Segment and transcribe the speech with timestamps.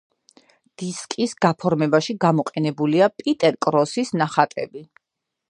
[0.81, 4.85] დისკის გაფორმებაში გამოყენებულია პიტერ კროსის ნახატები.